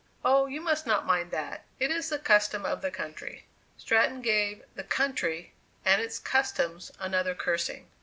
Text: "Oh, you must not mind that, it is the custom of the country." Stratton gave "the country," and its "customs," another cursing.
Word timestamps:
"Oh, 0.25 0.47
you 0.47 0.61
must 0.61 0.87
not 0.87 1.05
mind 1.05 1.29
that, 1.29 1.63
it 1.79 1.91
is 1.91 2.09
the 2.09 2.17
custom 2.17 2.65
of 2.65 2.81
the 2.81 2.89
country." 2.89 3.45
Stratton 3.77 4.23
gave 4.23 4.63
"the 4.73 4.83
country," 4.83 5.53
and 5.85 6.01
its 6.01 6.17
"customs," 6.17 6.91
another 6.99 7.35
cursing. 7.35 7.87